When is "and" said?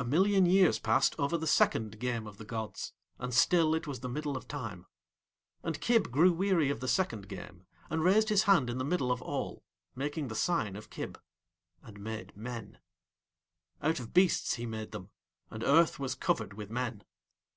3.20-3.32, 5.62-5.80, 7.88-8.02, 11.80-12.00, 15.48-15.62